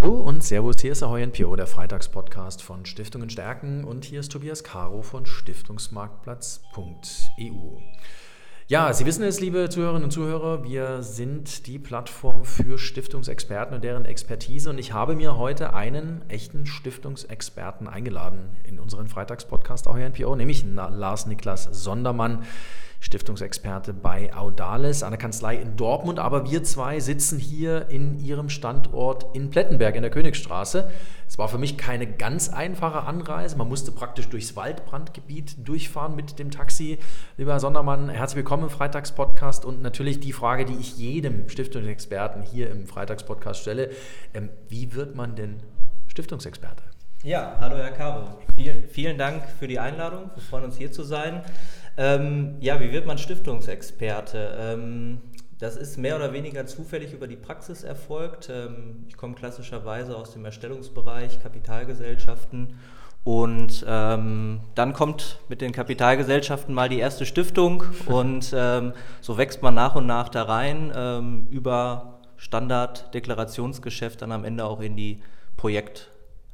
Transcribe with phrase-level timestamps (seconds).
[0.00, 4.32] Hallo und Servus, hier ist Ahoy NPO, der Freitagspodcast von Stiftungen stärken und hier ist
[4.32, 7.76] Tobias Caro von Stiftungsmarktplatz.eu.
[8.66, 13.84] Ja, Sie wissen es, liebe Zuhörerinnen und Zuhörer, wir sind die Plattform für Stiftungsexperten und
[13.84, 20.08] deren Expertise und ich habe mir heute einen echten Stiftungsexperten eingeladen in unseren Freitagspodcast Ahoy
[20.08, 22.44] NPO, nämlich Lars Niklas Sondermann.
[23.00, 26.18] Stiftungsexperte bei Audalis, einer Kanzlei in Dortmund.
[26.18, 30.90] Aber wir zwei sitzen hier in ihrem Standort in Plettenberg in der Königsstraße.
[31.26, 33.56] Es war für mich keine ganz einfache Anreise.
[33.56, 36.98] Man musste praktisch durchs Waldbrandgebiet durchfahren mit dem Taxi.
[37.36, 42.42] Lieber Herr Sondermann, herzlich willkommen im Freitagspodcast und natürlich die Frage, die ich jedem Stiftungsexperten
[42.42, 43.90] hier im Freitagspodcast stelle.
[44.34, 45.62] Ähm, wie wird man denn
[46.08, 46.82] Stiftungsexperte?
[47.22, 48.38] Ja, hallo Herr Caro.
[48.54, 50.30] Vielen, vielen Dank für die Einladung.
[50.34, 51.42] Wir freuen uns hier zu sein.
[52.00, 54.56] Ähm, ja, wie wird man Stiftungsexperte?
[54.58, 55.20] Ähm,
[55.58, 58.48] das ist mehr oder weniger zufällig über die Praxis erfolgt.
[58.50, 62.78] Ähm, ich komme klassischerweise aus dem Erstellungsbereich, Kapitalgesellschaften.
[63.22, 69.62] Und ähm, dann kommt mit den Kapitalgesellschaften mal die erste Stiftung und ähm, so wächst
[69.62, 75.20] man nach und nach da rein ähm, über Standard-Deklarationsgeschäft dann am Ende auch in die
[75.58, 76.09] Projekt-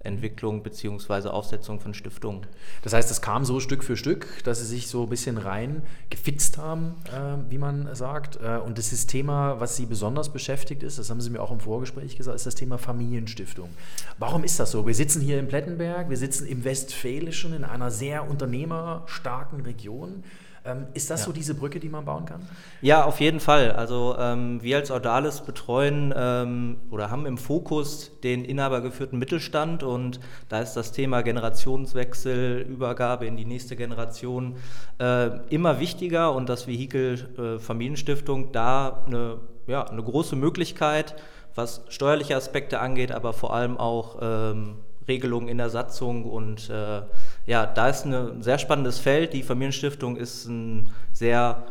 [0.06, 1.28] Entwicklung bzw.
[1.28, 2.46] Aufsetzung von Stiftungen.
[2.82, 5.82] Das heißt, es kam so Stück für Stück, dass Sie sich so ein bisschen rein
[6.10, 8.38] gefitzt haben, äh, wie man sagt.
[8.40, 11.52] Äh, und das ist Thema, was Sie besonders beschäftigt ist, das haben Sie mir auch
[11.52, 13.70] im Vorgespräch gesagt, ist das Thema Familienstiftung.
[14.18, 14.86] Warum ist das so?
[14.86, 20.22] Wir sitzen hier in Plettenberg, wir sitzen im Westfälischen in einer sehr unternehmerstarken Region.
[20.66, 21.26] Ähm, ist das ja.
[21.26, 22.40] so diese Brücke, die man bauen kann?
[22.80, 23.72] Ja, auf jeden Fall.
[23.72, 30.20] Also ähm, wir als Audalis betreuen ähm, oder haben im Fokus den inhabergeführten Mittelstand und
[30.48, 34.56] da ist das Thema Generationswechsel, Übergabe in die nächste Generation
[34.98, 41.16] äh, immer wichtiger und das Vehikel äh, Familienstiftung da eine, ja, eine große Möglichkeit,
[41.54, 44.76] was steuerliche Aspekte angeht, aber vor allem auch ähm,
[45.08, 47.02] Regelungen in der Satzung und äh,
[47.46, 49.32] ja, da ist ein sehr spannendes Feld.
[49.32, 51.64] Die Familienstiftung ist ein sehr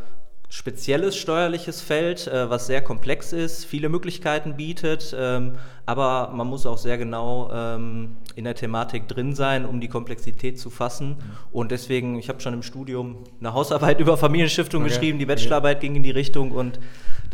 [0.50, 6.66] spezielles steuerliches Feld, äh, was sehr komplex ist, viele Möglichkeiten bietet, ähm, aber man muss
[6.66, 11.10] auch sehr genau ähm, in der Thematik drin sein, um die Komplexität zu fassen.
[11.10, 11.18] Mhm.
[11.52, 14.92] Und deswegen, ich habe schon im Studium eine Hausarbeit über Familienstiftung okay.
[14.92, 16.80] geschrieben, die Bachelorarbeit ging in die Richtung und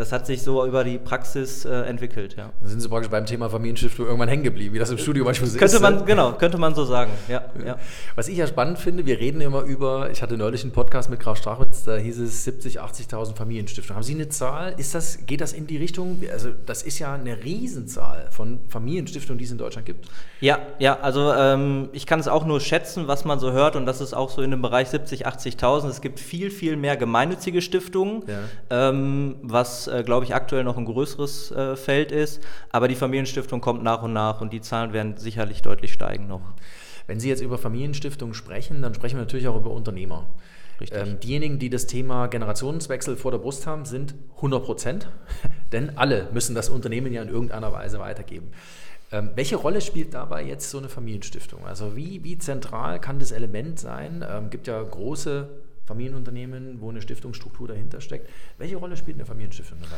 [0.02, 2.36] das hat sich so über die Praxis äh, entwickelt.
[2.36, 2.50] Ja.
[2.60, 5.48] Da sind Sie praktisch beim Thema Familienstiftung irgendwann hängen geblieben, wie das im Studio manchmal
[5.48, 5.82] so könnte ist.
[5.82, 6.06] Man, ne?
[6.06, 7.12] genau, könnte man so sagen.
[7.28, 7.78] Ja, ja.
[8.16, 11.20] Was ich ja spannend finde, wir reden immer über, ich hatte neulich einen Podcast mit
[11.20, 13.98] Graf Strachwitz, da hieß es 70, 80.000 Familienstiftungen.
[13.98, 14.74] Haben Sie eine Zahl?
[14.78, 16.20] Ist das, geht das in die Richtung?
[16.32, 20.08] Also das ist ja eine Riesenzahl von Familienstiftungen, die es in Deutschland gibt.
[20.40, 23.86] Ja, ja, also ähm, ich kann es auch nur schätzen, was man so hört und
[23.86, 25.90] das ist auch so in dem Bereich 70, 80.000.
[25.90, 28.90] Es gibt viel, viel mehr gemeinnützige Stiftungen, ja.
[28.90, 32.42] ähm, was äh, glaube ich, aktuell noch ein größeres äh, Feld ist.
[32.72, 36.42] Aber die Familienstiftung kommt nach und nach und die Zahlen werden sicherlich deutlich steigen noch.
[37.08, 40.28] Wenn Sie jetzt über Familienstiftungen sprechen, dann sprechen wir natürlich auch über Unternehmer.
[40.92, 45.10] Ähm, diejenigen, die das Thema Generationswechsel vor der Brust haben, sind 100 Prozent,
[45.72, 48.52] denn alle müssen das Unternehmen ja in irgendeiner Weise weitergeben.
[49.12, 51.66] Ähm, welche Rolle spielt dabei jetzt so eine Familienstiftung?
[51.66, 54.22] Also wie, wie zentral kann das Element sein?
[54.22, 55.50] Es ähm, gibt ja große
[55.92, 58.30] Familienunternehmen, wo eine Stiftungsstruktur dahinter steckt.
[58.58, 59.98] Welche Rolle spielt eine Familienstiftung dabei?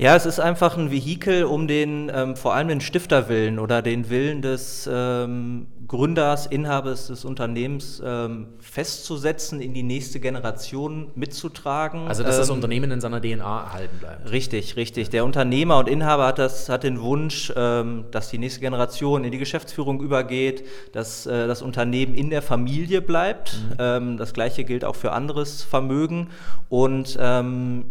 [0.00, 4.08] Ja, es ist einfach ein Vehikel, um den ähm, vor allem den Stifterwillen oder den
[4.10, 12.06] Willen des ähm, Gründers, Inhabers des Unternehmens ähm, festzusetzen, in die nächste Generation mitzutragen.
[12.06, 14.30] Also dass das ähm, Unternehmen in seiner DNA erhalten bleibt.
[14.30, 15.08] Richtig, richtig.
[15.08, 19.32] Der Unternehmer und Inhaber hat, das, hat den Wunsch, ähm, dass die nächste Generation in
[19.32, 23.54] die Geschäftsführung übergeht, dass äh, das Unternehmen in der Familie bleibt.
[23.54, 23.76] Mhm.
[23.78, 26.28] Ähm, das gleiche gilt auch für anderes Vermögen.
[26.68, 27.18] Und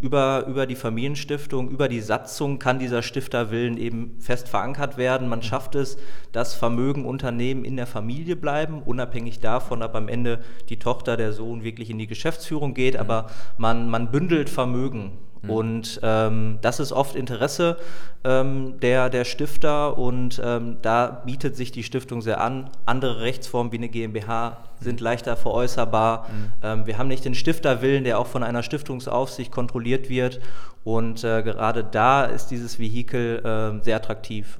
[0.01, 5.27] über, über die Familienstiftung, über die Satzung kann dieser Stifterwillen eben fest verankert werden.
[5.27, 5.97] Man schafft es,
[6.31, 11.33] dass Vermögen, Unternehmen in der Familie bleiben, unabhängig davon, ob am Ende die Tochter, der
[11.33, 13.27] Sohn wirklich in die Geschäftsführung geht, aber
[13.57, 15.17] man, man bündelt Vermögen.
[15.47, 15.53] Mhm.
[15.53, 17.77] Und ähm, das ist oft Interesse
[18.23, 22.69] ähm, der, der Stifter und ähm, da bietet sich die Stiftung sehr an.
[22.85, 26.27] Andere Rechtsformen wie eine GmbH sind leichter veräußerbar.
[26.29, 26.53] Mhm.
[26.63, 30.39] Ähm, wir haben nicht den Stifterwillen, der auch von einer Stiftungsaufsicht kontrolliert wird.
[30.83, 34.59] Und äh, gerade da ist dieses Vehikel äh, sehr attraktiv.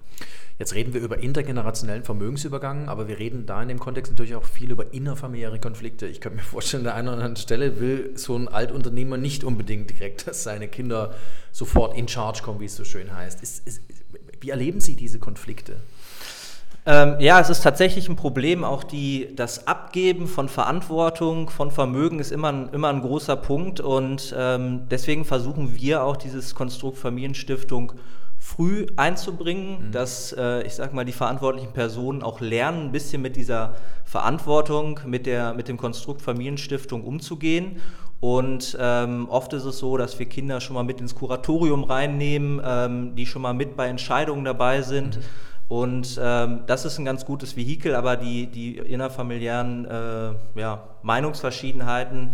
[0.59, 4.43] Jetzt reden wir über intergenerationellen Vermögensübergang, aber wir reden da in dem Kontext natürlich auch
[4.43, 6.07] viel über innerfamiliäre Konflikte.
[6.07, 9.43] Ich könnte mir vorstellen, an der einen oder anderen Stelle will so ein Altunternehmer nicht
[9.43, 11.13] unbedingt direkt, dass seine Kinder
[11.51, 13.43] sofort in Charge kommen, wie es so schön heißt.
[13.43, 13.81] Ist, ist,
[14.41, 15.77] wie erleben Sie diese Konflikte?
[16.87, 18.63] Ähm, ja, es ist tatsächlich ein Problem.
[18.63, 23.79] Auch die, das Abgeben von Verantwortung, von Vermögen ist immer ein, immer ein großer Punkt.
[23.79, 27.93] Und ähm, deswegen versuchen wir auch dieses Konstrukt Familienstiftung
[28.47, 29.91] früh einzubringen, mhm.
[29.91, 35.01] dass äh, ich sag mal die verantwortlichen Personen auch lernen, ein bisschen mit dieser Verantwortung,
[35.05, 37.81] mit, der, mit dem Konstrukt Familienstiftung umzugehen.
[38.21, 42.61] Und ähm, oft ist es so, dass wir Kinder schon mal mit ins Kuratorium reinnehmen,
[42.63, 45.17] ähm, die schon mal mit bei Entscheidungen dabei sind.
[45.17, 45.23] Mhm.
[45.67, 52.29] Und ähm, das ist ein ganz gutes Vehikel, aber die, die innerfamiliären äh, ja, Meinungsverschiedenheiten,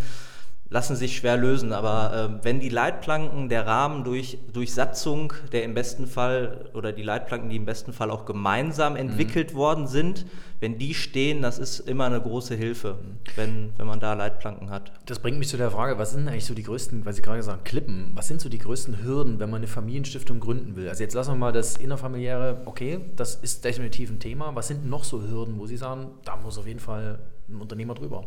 [0.69, 1.71] lassen sich schwer lösen.
[1.71, 6.92] Aber äh, wenn die Leitplanken, der Rahmen durch, durch Satzung, der im besten Fall oder
[6.92, 9.57] die Leitplanken, die im besten Fall auch gemeinsam entwickelt mhm.
[9.57, 10.25] worden sind,
[10.60, 12.98] wenn die stehen, das ist immer eine große Hilfe,
[13.36, 14.94] wenn, wenn man da Leitplanken hat.
[15.06, 17.39] Das bringt mich zu der Frage, was sind eigentlich so die größten, weil Sie gerade
[17.39, 20.88] gesagt Klippen, was sind so die größten Hürden, wenn man eine Familienstiftung gründen will?
[20.88, 24.56] Also jetzt lassen wir mal das innerfamiliäre, okay, das ist definitiv ein Thema.
[24.56, 27.19] Was sind noch so Hürden, wo Sie sagen, da muss auf jeden Fall
[27.50, 28.24] ein Unternehmer drüber?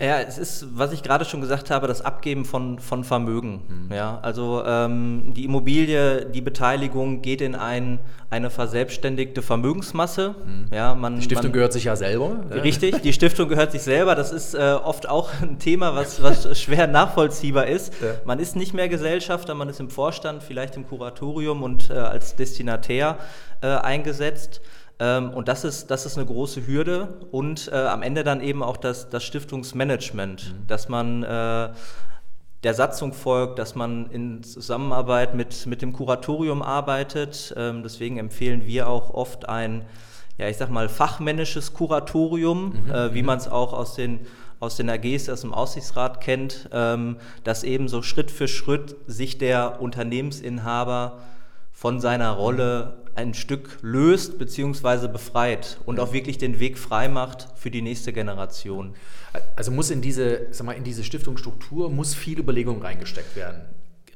[0.00, 3.88] Ja, es ist, was ich gerade schon gesagt habe, das Abgeben von, von Vermögen.
[3.88, 3.92] Mhm.
[3.92, 7.98] Ja, also ähm, die Immobilie, die Beteiligung geht in ein,
[8.30, 10.36] eine verselbstständigte Vermögensmasse.
[10.46, 10.66] Mhm.
[10.72, 12.30] Ja, man, die Stiftung man, gehört sich ja selber.
[12.62, 14.14] Richtig, die Stiftung gehört sich selber.
[14.14, 17.92] Das ist äh, oft auch ein Thema, was, was schwer nachvollziehbar ist.
[18.00, 18.14] Ja.
[18.24, 22.36] Man ist nicht mehr Gesellschafter, man ist im Vorstand, vielleicht im Kuratorium und äh, als
[22.36, 23.18] Destinatär
[23.62, 24.60] äh, eingesetzt.
[25.00, 28.62] Ähm, und das ist, das ist eine große Hürde und äh, am Ende dann eben
[28.62, 30.66] auch das, das Stiftungsmanagement, mhm.
[30.66, 31.70] dass man äh,
[32.64, 37.54] der Satzung folgt, dass man in Zusammenarbeit mit, mit dem Kuratorium arbeitet.
[37.56, 39.84] Ähm, deswegen empfehlen wir auch oft ein,
[40.36, 42.90] ja, ich sag mal, fachmännisches Kuratorium, mhm.
[42.90, 43.26] äh, wie mhm.
[43.26, 44.20] man es auch aus den
[44.60, 49.38] aus den AGs, aus dem Aussichtsrat kennt, ähm, dass eben so Schritt für Schritt sich
[49.38, 51.18] der Unternehmensinhaber
[51.70, 55.08] von seiner Rolle ein Stück löst bzw.
[55.08, 58.94] befreit und auch wirklich den Weg frei macht für die nächste Generation.
[59.56, 63.62] Also muss in diese, sag mal, in diese Stiftungsstruktur muss viel Überlegung reingesteckt werden.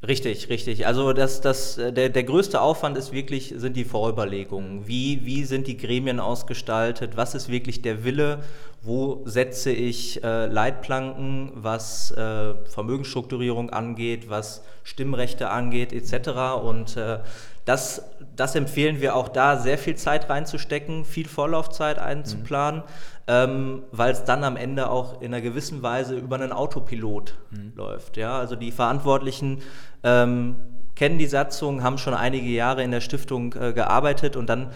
[0.07, 0.87] Richtig, richtig.
[0.87, 4.87] Also das, das, der, der größte Aufwand ist wirklich, sind die Vorüberlegungen.
[4.87, 7.17] Wie, wie sind die Gremien ausgestaltet?
[7.17, 8.43] Was ist wirklich der Wille?
[8.85, 16.61] Wo setze ich äh, Leitplanken, was äh, Vermögensstrukturierung angeht, was Stimmrechte angeht, etc.
[16.61, 17.21] Und äh,
[17.65, 22.87] das, das empfehlen wir auch da, sehr viel Zeit reinzustecken, viel Vorlaufzeit einzuplanen, mhm.
[23.29, 27.73] ähm, weil es dann am Ende auch in einer gewissen Weise über einen Autopilot mhm.
[27.77, 28.17] läuft.
[28.17, 28.37] Ja?
[28.37, 29.63] Also die Verantwortlichen
[30.03, 30.57] ähm,
[30.97, 34.71] kennen die Satzung, haben schon einige Jahre in der Stiftung äh, gearbeitet und dann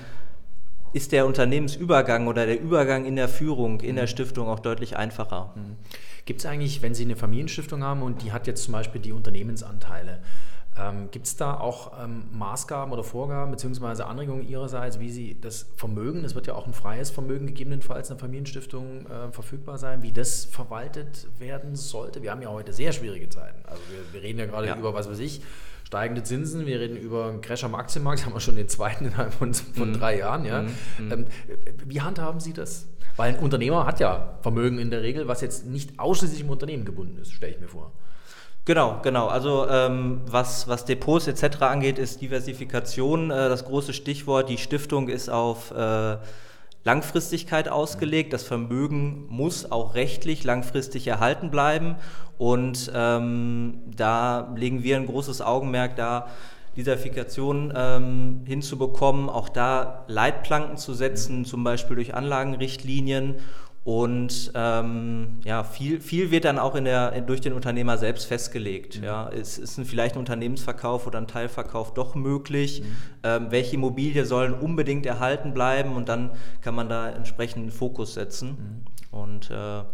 [0.97, 4.09] ist der Unternehmensübergang oder der Übergang in der Führung in der mhm.
[4.09, 5.53] Stiftung auch deutlich einfacher.
[5.55, 5.77] Mhm.
[6.25, 9.13] Gibt es eigentlich, wenn Sie eine Familienstiftung haben und die hat jetzt zum Beispiel die
[9.13, 10.21] Unternehmensanteile,
[10.79, 14.03] ähm, Gibt es da auch ähm, Maßgaben oder Vorgaben bzw.
[14.03, 18.17] Anregungen Ihrerseits, wie Sie das Vermögen, es wird ja auch ein freies Vermögen gegebenenfalls in
[18.17, 22.23] der Familienstiftung äh, verfügbar sein, wie das verwaltet werden sollte?
[22.23, 23.59] Wir haben ja heute sehr schwierige Zeiten.
[23.65, 24.77] Also wir, wir reden ja gerade ja.
[24.77, 25.41] über, was weiß ich,
[25.87, 29.33] steigende Zinsen, wir reden über einen Crash am Aktienmarkt, haben wir schon den zweiten innerhalb
[29.33, 29.93] von, von mhm.
[29.93, 30.45] drei Jahren.
[30.45, 30.63] Ja?
[30.63, 30.69] Mhm.
[30.99, 31.13] mhm.
[31.13, 31.27] Ähm,
[31.85, 32.89] wie handhaben Sie das?
[33.15, 36.85] Weil ein Unternehmer hat ja Vermögen in der Regel, was jetzt nicht ausschließlich im Unternehmen
[36.85, 37.93] gebunden ist, stelle ich mir vor.
[38.65, 39.29] Genau, genau.
[39.29, 41.63] Also ähm, was, was Depots etc.
[41.63, 44.49] angeht, ist Diversifikation äh, das große Stichwort.
[44.49, 46.17] Die Stiftung ist auf äh,
[46.87, 48.33] Langfristigkeit ausgelegt.
[48.33, 51.97] Das Vermögen muss auch rechtlich langfristig erhalten bleiben.
[52.39, 56.29] Und ähm, da legen wir ein großes Augenmerk da,
[56.77, 63.37] Diversifikation ähm, hinzubekommen, auch da Leitplanken zu setzen, zum Beispiel durch Anlagenrichtlinien
[63.87, 68.99] und ähm, ja, viel, viel wird dann auch in der, durch den Unternehmer selbst festgelegt.
[68.99, 69.05] Mhm.
[69.05, 69.29] Ja.
[69.29, 72.83] Es ist ein, vielleicht ein Unternehmensverkauf oder ein Teilverkauf doch möglich.
[72.83, 72.97] Mhm.
[73.23, 78.15] Ähm, welche Immobilie sollen unbedingt erhalten bleiben und dann kann man da entsprechend einen Fokus
[78.15, 78.85] setzen.
[79.13, 79.17] Mhm.
[79.17, 79.85] Und äh,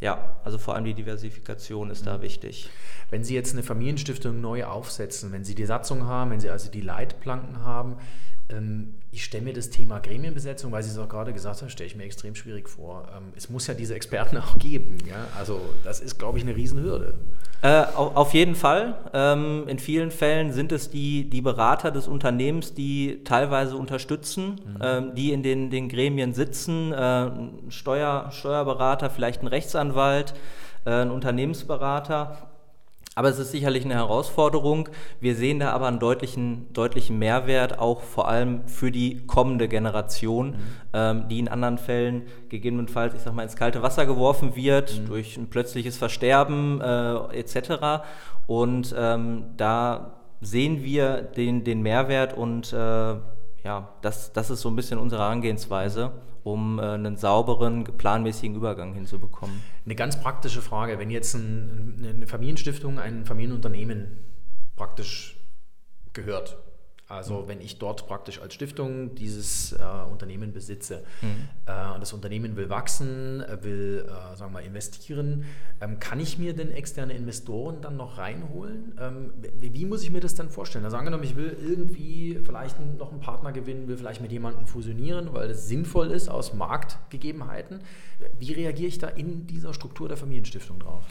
[0.00, 2.22] ja, also vor allem die Diversifikation ist da mhm.
[2.22, 2.70] wichtig.
[3.10, 6.70] Wenn Sie jetzt eine Familienstiftung neu aufsetzen, wenn Sie die Satzung haben, wenn Sie also
[6.70, 7.96] die Leitplanken haben,
[8.48, 11.88] ähm, ich stelle mir das Thema Gremienbesetzung, weil Sie es auch gerade gesagt haben, stelle
[11.88, 13.08] ich mir extrem schwierig vor.
[13.16, 14.98] Ähm, es muss ja diese Experten auch geben.
[15.06, 15.26] Ja?
[15.36, 17.14] Also das ist, glaube ich, eine Riesenhürde.
[17.60, 18.94] Äh, auf jeden Fall.
[19.12, 24.78] Ähm, in vielen Fällen sind es die, die Berater des Unternehmens, die teilweise unterstützen, mhm.
[24.80, 26.92] ähm, die in den, den Gremien sitzen.
[26.92, 27.30] Äh,
[27.68, 30.34] Steuer, Steuerberater, vielleicht ein Rechtsanwalt,
[30.84, 32.47] äh, ein Unternehmensberater.
[33.18, 34.88] Aber es ist sicherlich eine Herausforderung.
[35.18, 40.50] Wir sehen da aber einen deutlichen, deutlichen Mehrwert, auch vor allem für die kommende Generation,
[40.50, 40.56] mhm.
[40.92, 45.06] ähm, die in anderen Fällen gegebenenfalls, ich sag mal, ins kalte Wasser geworfen wird, mhm.
[45.06, 48.04] durch ein plötzliches Versterben äh, etc.
[48.46, 54.68] Und ähm, da sehen wir den, den Mehrwert und äh, ja, das, das ist so
[54.68, 56.12] ein bisschen unsere Herangehensweise
[56.44, 59.62] um äh, einen sauberen, planmäßigen Übergang hinzubekommen.
[59.84, 64.18] Eine ganz praktische Frage, wenn jetzt ein, eine Familienstiftung ein Familienunternehmen
[64.76, 65.36] praktisch
[66.12, 66.56] gehört,
[67.08, 69.78] Also wenn ich dort praktisch als Stiftung dieses äh,
[70.10, 71.48] Unternehmen besitze mhm.
[71.64, 75.46] äh, und das Unternehmen will wachsen, äh, will äh, sagen wir mal investieren,
[75.80, 78.92] ähm, kann ich mir denn externe Investoren dann noch reinholen?
[79.00, 80.84] Ähm, wie, wie, muss ich mir das dann vorstellen?
[80.84, 85.32] Also angenommen, ich will irgendwie vielleicht noch einen Partner gewinnen, will vielleicht mit jemandem fusionieren,
[85.32, 87.80] weil das sinnvoll ist aus Marktgegebenheiten.
[88.38, 91.04] Wie reagiere ich da in dieser Struktur der Familienstiftung drauf?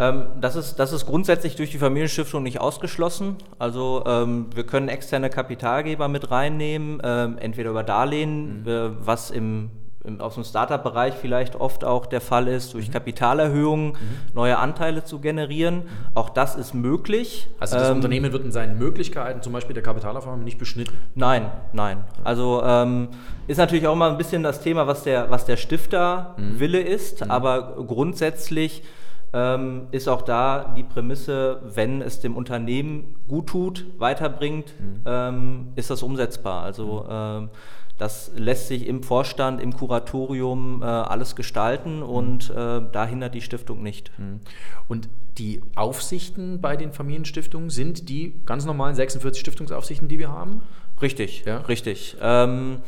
[0.00, 3.36] Ähm, das, ist, das ist grundsätzlich durch die Familienstiftung nicht ausgeschlossen.
[3.58, 8.68] Also ähm, wir können externe Kapitalgeber mit reinnehmen, ähm, entweder über Darlehen, mhm.
[8.68, 9.70] äh, was im,
[10.04, 12.92] im, aus dem Startup-Bereich vielleicht oft auch der Fall ist, durch mhm.
[12.92, 13.96] Kapitalerhöhungen mhm.
[14.34, 15.76] neue Anteile zu generieren.
[15.76, 15.88] Mhm.
[16.14, 17.48] Auch das ist möglich.
[17.58, 20.92] Also das ähm, Unternehmen wird in seinen Möglichkeiten, zum Beispiel der Kapitalaufnahme, nicht beschnitten?
[21.14, 22.04] Nein, nein.
[22.22, 23.08] Also ähm,
[23.46, 26.60] ist natürlich auch mal ein bisschen das Thema, was der, was der Stifter mhm.
[26.60, 28.82] Wille ist, aber grundsätzlich
[29.32, 35.02] ähm, ist auch da die Prämisse, wenn es dem Unternehmen gut tut, weiterbringt, mhm.
[35.06, 36.62] ähm, ist das umsetzbar.
[36.62, 37.50] Also ähm,
[38.00, 42.02] das lässt sich im Vorstand, im Kuratorium äh, alles gestalten mhm.
[42.02, 44.10] und äh, da hindert die Stiftung nicht.
[44.18, 44.40] Mhm.
[44.88, 50.62] Und die Aufsichten bei den Familienstiftungen sind die ganz normalen 46 Stiftungsaufsichten, die wir haben?
[51.00, 51.58] Richtig, ja.
[51.58, 52.16] richtig.
[52.20, 52.78] Ähm,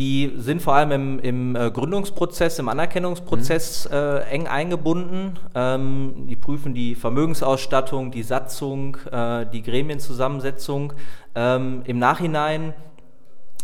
[0.00, 3.94] die sind vor allem im, im äh, Gründungsprozess, im Anerkennungsprozess mhm.
[3.94, 5.38] äh, eng eingebunden.
[5.54, 10.94] Ähm, die prüfen die Vermögensausstattung, die Satzung, äh, die Gremienzusammensetzung.
[11.34, 12.72] Ähm, Im Nachhinein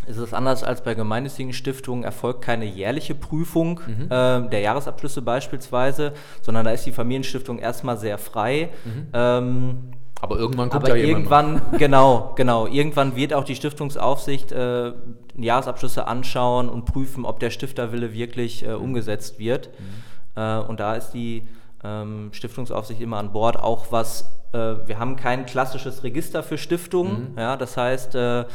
[0.07, 4.05] ist es anders als bei gemeinnützigen Stiftungen, erfolgt keine jährliche Prüfung mhm.
[4.05, 6.12] äh, der Jahresabschlüsse beispielsweise,
[6.43, 8.69] sondern da ist die Familienstiftung erstmal sehr frei.
[8.85, 9.07] Mhm.
[9.14, 9.78] Ähm,
[10.21, 12.67] aber irgendwann kommt Aber ja irgendwann, genau, genau.
[12.67, 14.93] Irgendwann wird auch die Stiftungsaufsicht äh,
[15.37, 19.71] Jahresabschlüsse anschauen und prüfen, ob der Stifterwille wirklich äh, umgesetzt wird.
[19.79, 20.41] Mhm.
[20.41, 21.47] Äh, und da ist die
[21.85, 23.59] ähm, Stiftungsaufsicht immer an Bord.
[23.59, 27.33] Auch was, äh, wir haben kein klassisches Register für Stiftungen.
[27.33, 27.39] Mhm.
[27.39, 28.47] Ja, das heißt, äh,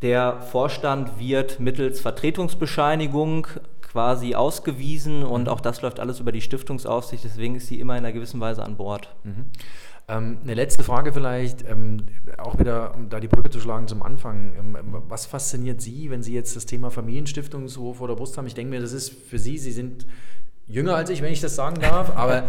[0.00, 3.46] der Vorstand wird mittels Vertretungsbescheinigung
[3.82, 7.24] quasi ausgewiesen und auch das läuft alles über die Stiftungsaufsicht.
[7.24, 9.14] Deswegen ist sie immer in einer gewissen Weise an Bord.
[9.22, 9.50] Mhm.
[10.08, 12.06] Ähm, eine letzte Frage vielleicht, ähm,
[12.38, 14.54] auch wieder, um da die Brücke zu schlagen zum Anfang.
[14.56, 14.76] Ähm,
[15.08, 18.46] was fasziniert Sie, wenn Sie jetzt das Thema Familienstiftung so vor der Brust haben?
[18.46, 20.06] Ich denke mir, das ist für Sie, Sie sind
[20.72, 22.44] jünger als ich, wenn ich das sagen darf, aber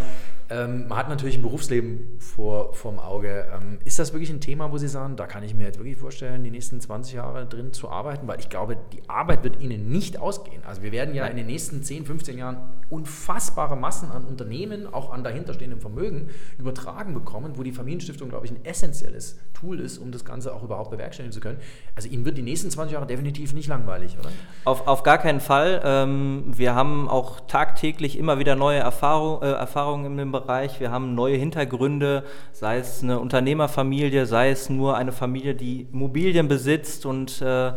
[0.50, 3.46] ähm, man hat natürlich ein Berufsleben vor vorm Auge.
[3.54, 5.98] Ähm, ist das wirklich ein Thema, wo Sie sagen, da kann ich mir jetzt wirklich
[5.98, 8.28] vorstellen, die nächsten 20 Jahre drin zu arbeiten?
[8.28, 10.62] Weil ich glaube, die Arbeit wird Ihnen nicht ausgehen.
[10.66, 12.58] Also wir werden ja in den nächsten 10, 15 Jahren
[12.90, 18.52] unfassbare Massen an Unternehmen, auch an dahinterstehendem Vermögen, übertragen bekommen, wo die Familienstiftung, glaube ich,
[18.52, 21.58] ein essentielles Tool ist, um das Ganze auch überhaupt bewerkstelligen zu können.
[21.96, 24.30] Also Ihnen wird die nächsten 20 Jahre definitiv nicht langweilig, oder?
[24.66, 25.82] Auf, auf gar keinen Fall.
[25.84, 30.80] Ähm, wir haben auch tagtäglich immer wieder neue Erfahrung, äh, Erfahrungen in dem Bereich Bereich.
[30.80, 36.48] Wir haben neue Hintergründe, sei es eine Unternehmerfamilie, sei es nur eine Familie, die Immobilien
[36.48, 37.74] besitzt und äh,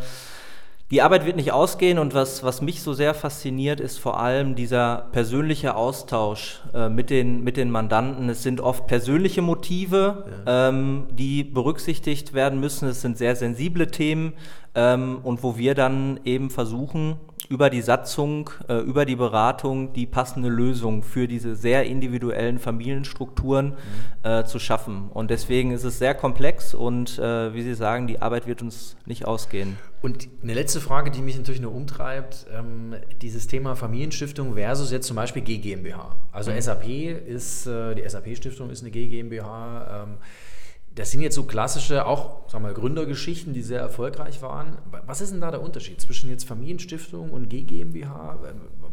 [0.90, 4.55] die Arbeit wird nicht ausgehen und was, was mich so sehr fasziniert, ist vor allem
[4.55, 8.28] dieser persönliche Austausch äh, mit, den, mit den Mandanten.
[8.28, 10.69] Es sind oft persönliche Motive, ja.
[10.69, 12.88] ähm, die berücksichtigt werden müssen.
[12.88, 14.35] Es sind sehr sensible Themen
[14.76, 17.16] ähm, und wo wir dann eben versuchen,
[17.49, 23.71] über die Satzung, äh, über die Beratung die passende Lösung für diese sehr individuellen Familienstrukturen
[23.71, 24.29] mhm.
[24.29, 25.09] äh, zu schaffen.
[25.12, 28.97] Und deswegen ist es sehr komplex und äh, wie Sie sagen, die Arbeit wird uns
[29.07, 29.79] nicht ausgehen.
[30.03, 35.07] Und eine letzte Frage, die mich natürlich nur umtreibt, ähm, dieses Thema Familienstiftung versus jetzt
[35.07, 36.15] zum Beispiel GmbH.
[36.33, 36.61] Also mhm.
[36.61, 36.88] SAP
[37.26, 40.05] ist, äh, die SAP-Stiftung ist eine GmbH.
[40.05, 40.17] Ähm,
[40.97, 44.79] das sind jetzt so klassische, auch sagen wir, Gründergeschichten, die sehr erfolgreich waren.
[45.07, 48.38] Was ist denn da der Unterschied zwischen jetzt Familienstiftung und GmbH?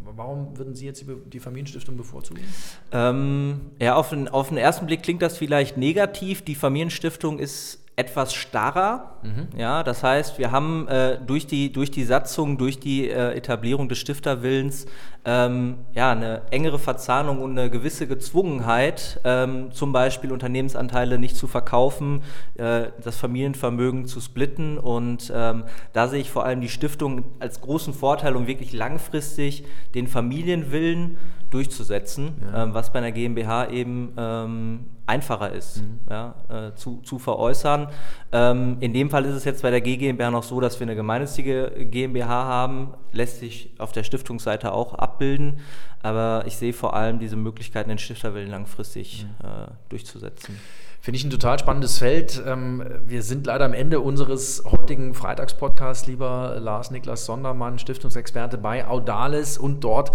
[0.04, 2.44] Warum würden Sie jetzt die Familienstiftung bevorzugen?
[2.92, 6.42] Ähm, ja, auf den, auf den ersten Blick klingt das vielleicht negativ.
[6.42, 9.20] Die Familienstiftung ist etwas starrer.
[9.22, 9.48] Mhm.
[9.56, 13.88] Ja, das heißt, wir haben äh, durch, die, durch die Satzung, durch die äh, Etablierung
[13.88, 14.88] des Stifterwillens
[15.26, 21.48] ähm, ja, eine engere Verzahnung und eine gewisse Gezwungenheit, ähm, zum Beispiel Unternehmensanteile nicht zu
[21.48, 22.24] verkaufen,
[22.56, 24.80] äh, das Familienvermögen zu splitten.
[24.80, 29.66] Und ähm, da sehe ich vor allem die Stiftung als großen Vorteil, um wirklich langfristig
[29.94, 31.18] den Familienwillen
[31.52, 32.64] durchzusetzen, ja.
[32.64, 36.00] ähm, was bei einer GmbH eben ähm, einfacher ist mhm.
[36.10, 37.90] ja, äh, zu, zu veräußern.
[38.32, 40.96] Ähm, in dem Fall ist es jetzt bei der GmbH noch so, dass wir eine
[40.96, 45.60] gemeinnützige GmbH haben, lässt sich auf der Stiftungsseite auch abbilden,
[46.02, 49.48] aber ich sehe vor allem diese Möglichkeiten, den Stifterwillen langfristig mhm.
[49.48, 50.58] äh, durchzusetzen.
[51.04, 52.42] Finde ich ein total spannendes Feld.
[52.48, 58.88] Ähm, wir sind leider am Ende unseres heutigen Freitagspodcasts, lieber Lars Niklas Sondermann, Stiftungsexperte bei
[58.88, 60.12] Audalis und dort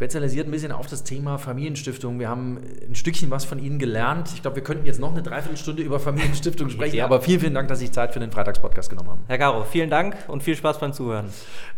[0.00, 2.18] spezialisiert ein bisschen auf das Thema Familienstiftung.
[2.18, 2.56] Wir haben
[2.88, 4.30] ein Stückchen was von Ihnen gelernt.
[4.32, 7.04] Ich glaube, wir könnten jetzt noch eine Dreiviertelstunde über Familienstiftung sprechen, ja.
[7.04, 9.20] aber vielen, vielen Dank, dass Sie Zeit für den Freitagspodcast genommen haben.
[9.26, 11.26] Herr Garo, vielen Dank und viel Spaß beim Zuhören.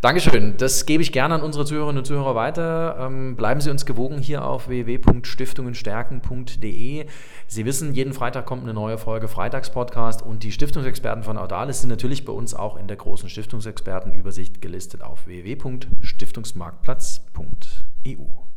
[0.03, 0.55] Dankeschön.
[0.57, 2.97] Das gebe ich gerne an unsere Zuhörerinnen und Zuhörer weiter.
[3.01, 7.07] Ähm, bleiben Sie uns gewogen hier auf www.stiftungenstärken.de.
[7.49, 11.91] Sie wissen, jeden Freitag kommt eine neue Folge Freitagspodcast und die Stiftungsexperten von Audalis sind
[11.91, 15.27] natürlich bei uns auch in der großen Stiftungsexpertenübersicht gelistet auf
[18.03, 18.52] 一五。